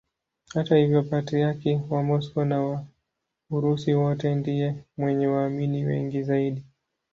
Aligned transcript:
Hata 0.53 0.77
hivyo 0.77 1.03
Patriarki 1.03 1.81
wa 1.89 2.03
Moscow 2.03 2.45
na 2.45 2.61
wa 2.61 2.85
Urusi 3.49 3.93
wote 3.93 4.35
ndiye 4.35 4.75
mwenye 4.97 5.27
waamini 5.27 5.83
wengi 5.85 6.23
zaidi. 6.23 6.63